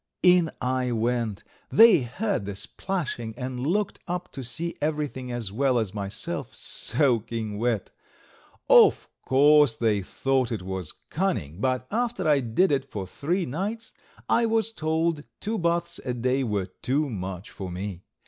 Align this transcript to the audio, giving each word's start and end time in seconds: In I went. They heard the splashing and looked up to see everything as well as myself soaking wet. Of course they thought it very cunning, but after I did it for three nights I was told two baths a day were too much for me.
In 0.23 0.49
I 0.59 0.91
went. 0.91 1.43
They 1.69 2.01
heard 2.01 2.45
the 2.47 2.55
splashing 2.55 3.35
and 3.37 3.59
looked 3.67 3.99
up 4.07 4.31
to 4.31 4.43
see 4.43 4.75
everything 4.81 5.31
as 5.31 5.51
well 5.51 5.77
as 5.77 5.93
myself 5.93 6.55
soaking 6.55 7.59
wet. 7.59 7.91
Of 8.67 9.07
course 9.27 9.75
they 9.75 10.01
thought 10.01 10.51
it 10.51 10.63
very 10.63 10.85
cunning, 11.11 11.59
but 11.61 11.85
after 11.91 12.27
I 12.27 12.39
did 12.39 12.71
it 12.71 12.85
for 12.89 13.05
three 13.05 13.45
nights 13.45 13.93
I 14.27 14.47
was 14.47 14.71
told 14.71 15.23
two 15.39 15.59
baths 15.59 15.99
a 16.03 16.15
day 16.15 16.43
were 16.43 16.65
too 16.81 17.07
much 17.07 17.51
for 17.51 17.69
me. 17.69 18.01